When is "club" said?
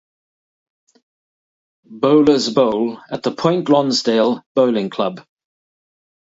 4.89-5.23